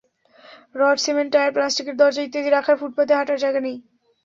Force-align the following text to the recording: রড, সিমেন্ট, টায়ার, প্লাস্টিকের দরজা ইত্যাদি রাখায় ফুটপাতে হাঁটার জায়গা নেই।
রড, 0.75 0.97
সিমেন্ট, 1.03 1.29
টায়ার, 1.33 1.55
প্লাস্টিকের 1.55 1.95
দরজা 2.01 2.21
ইত্যাদি 2.23 2.49
রাখায় 2.51 2.79
ফুটপাতে 2.81 3.13
হাঁটার 3.17 3.41
জায়গা 3.43 3.59
নেই। 3.65 3.77